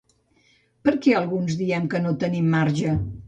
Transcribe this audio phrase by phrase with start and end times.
[0.87, 2.97] Per què alguns diem que no tenim marge?